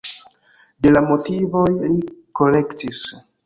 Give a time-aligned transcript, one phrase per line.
[0.85, 2.01] De la motivoj li
[2.41, 3.07] korektis.